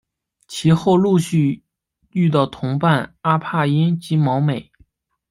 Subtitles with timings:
[0.47, 1.63] 其后陆续
[2.09, 4.71] 遇到同伴阿帕因及毛美。